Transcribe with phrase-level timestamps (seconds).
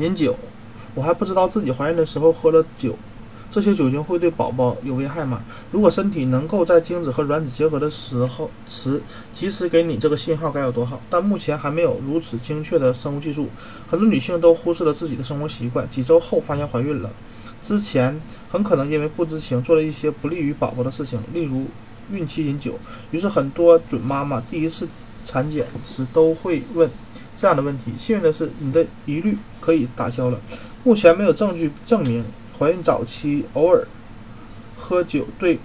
[0.00, 0.34] 饮酒，
[0.94, 2.96] 我还不知道自己怀孕的时候喝了酒，
[3.50, 5.42] 这些酒精会对宝宝有危害吗？
[5.70, 9.02] 如果身体能够在精子和卵子结合的时候时
[9.34, 10.98] 及时给你这个信号，该有多好！
[11.10, 13.48] 但目前还没有如此精确的生物技术，
[13.90, 17.10] 很多女性都忽视了自己的生活习惯，几周后发现怀孕了，
[17.62, 18.18] 之前
[18.50, 21.66] 很可能因为不知情做了一些不利于宝宝的事情，例如
[22.10, 22.78] 孕期饮酒。
[23.10, 24.88] 于是很多准妈妈第一次
[25.26, 26.88] 产检时都会问。
[27.40, 30.38] 这样的问题，幸运的是，你的疑虑可以打消了。
[30.84, 32.22] 目前没有证据证明
[32.58, 33.88] 怀孕早期偶尔
[34.76, 35.58] 喝酒对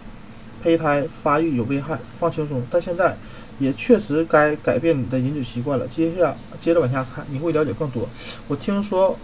[0.63, 2.63] 胚胎发育有危害，放轻松。
[2.71, 3.17] 但现在
[3.59, 5.85] 也确实该改变你的饮酒习惯了。
[5.85, 8.07] 接下接着往下看，你会了解更多。
[8.47, 9.19] 我听说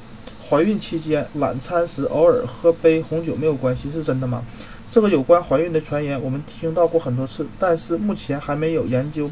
[0.49, 4.43] 怀孕期间晚餐时偶尔喝杯红酒没有关系，是真的吗？
[4.89, 9.31] 这个有关怀孕的传言我们听到过很多次，但是目前还没有研究。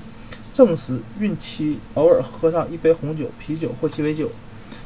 [0.59, 4.29] 证实孕期偶尔喝上一杯红酒、啤酒或鸡尾酒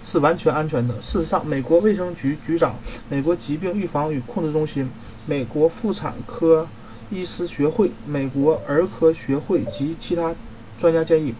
[0.03, 0.93] 是完全安全的。
[1.01, 2.77] 事实上，美国卫生局局长、
[3.09, 4.87] 美国疾病预防与控制中心、
[5.25, 6.67] 美国妇产科
[7.09, 10.35] 医师学会、美国儿科学会及其他
[10.77, 11.33] 专家建议，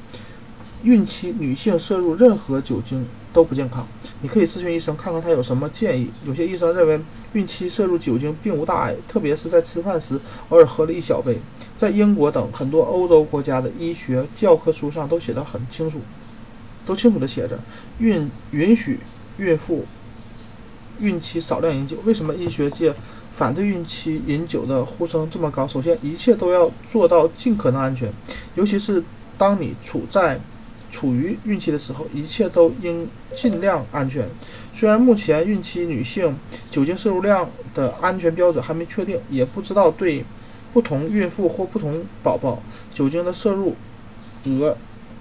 [0.81, 3.87] 孕期女性摄入任何酒精都不健康。
[4.23, 6.09] 你可以咨询医生，看看他有什么建议。
[6.25, 6.97] 有些医生认为，
[7.33, 11.37] 孕期摄入酒精并无大碍，特别是在吃饭时偶尔喝了一小杯。
[11.75, 15.99] 在英国等很多欧洲国家的医学教科书上都写得很清楚，
[16.85, 17.59] 都清楚地写着，
[17.99, 19.01] 孕允许
[19.35, 19.83] 孕妇
[21.01, 21.97] 孕期少量饮酒。
[22.05, 22.95] 为什么医学界
[23.29, 25.67] 反对孕期饮酒的呼声这么高？
[25.67, 28.09] 首先，一切都要做到尽可能安全，
[28.55, 29.03] 尤其是
[29.37, 30.39] 当你处在
[30.93, 34.29] 处于孕期的时候，一切都应尽量安全。
[34.71, 36.37] 虽然目前孕期女性
[36.69, 40.23] 酒精摄入量的安全标准还没确定，也不知道对。
[40.71, 42.59] 不同孕妇或不同宝宝
[42.91, 43.75] 酒精的摄入
[44.45, 44.75] 额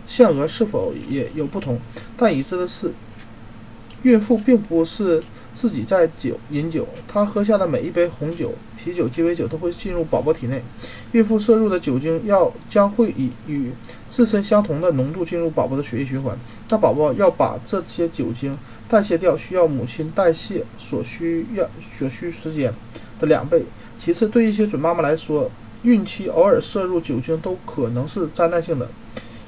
[0.07, 1.79] 限额是否也有不同？
[2.17, 2.91] 但已知的是，
[4.03, 10.63] 孕妇并不是自己在酒饮酒，她喝下的每一杯红酒、啤酒、鸡尾酒都会进入宝宝体内。
[11.13, 13.73] 孕妇摄入的酒精要将会以与
[14.13, 16.37] 自身相同的浓度进入宝宝的血液循环。
[16.69, 22.71] 那宝宝要把这些酒精代谢掉，需要母亲代谢所需要所需时间
[23.19, 23.65] 的两倍。
[23.97, 25.51] 其次，对一些准妈妈来说，
[25.83, 28.87] 孕期偶尔摄入酒精都可能是灾难性的。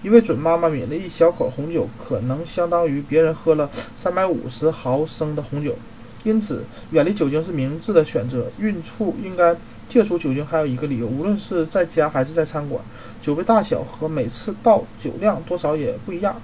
[0.02, 5.76] 一位准妈妈抿了一小口红酒，可能相当于别人喝了三百五十毫升的红酒。
[6.24, 8.50] 因此，远离酒精是明智的选择。
[8.58, 9.54] 孕妇应该
[9.88, 12.82] 戒除酒精还有一个理由，无论是在家还是在餐馆，
[13.20, 16.40] 酒杯大小和每次倒酒量多少也不一样。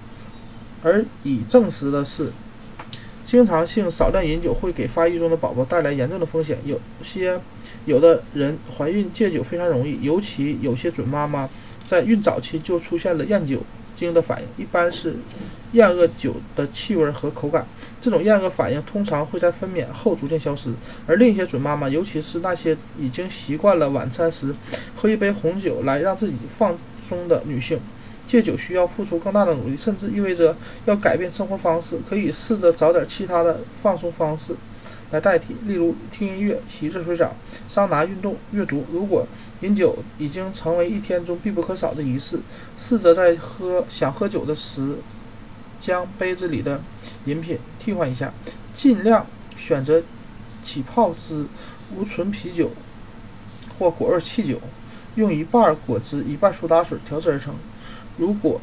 [0.83, 2.31] 而已证实的是。
[3.23, 6.59] 经常性少量饮酒会给发育中的宝宝带来严重的风险。
[6.65, 7.41] 有些
[7.85, 11.49] 有的人怀孕戒酒非常容易，尤其有些准妈妈
[11.87, 13.63] 在孕早期就出现了厌酒
[13.95, 15.15] 精的反应，一般是
[15.73, 17.67] 厌恶酒的气味和口感。
[18.03, 20.71] 这种厌恶反应通常会在分娩后逐渐消失。
[21.07, 24.55] 而另一些准妈妈，尤其是那些已经习惯了晚餐时
[24.97, 26.77] 喝一杯红酒来让自己放
[27.07, 27.79] 松的女性。
[28.27, 31.99] 戒酒需要付出更大的努力，甚至意味着要改变生活方式。
[32.09, 34.55] 可以试着找点其他的放松方式
[35.11, 37.35] 来代替，例如听音乐、洗热水澡、
[37.67, 38.85] 桑拿运动、阅读。
[38.93, 39.27] 如果
[39.63, 42.39] 饮酒已经成为一天中必不可少的仪式，
[42.79, 44.95] 试着在喝想喝酒的时，
[45.81, 46.81] 将杯子里的
[47.25, 48.33] 饮品替换一下，
[48.73, 49.27] 尽量
[49.57, 50.03] 选择
[50.63, 51.47] 起泡之
[51.97, 52.71] 无醇啤酒
[53.79, 54.61] 或果味汽酒，
[55.15, 57.55] 用一半果汁、一半苏打水调制而成。
[58.19, 58.61] 如果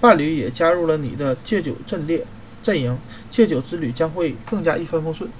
[0.00, 2.26] 伴侣也加入了你的戒酒阵列
[2.62, 2.98] 阵营，
[3.30, 5.30] 戒酒之旅将会更加一帆风顺。